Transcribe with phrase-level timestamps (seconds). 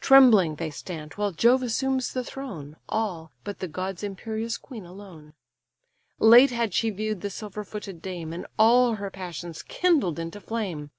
[0.00, 5.34] Trembling they stand, while Jove assumes the throne, All, but the god's imperious queen alone:
[6.18, 10.90] Late had she view'd the silver footed dame, And all her passions kindled into flame.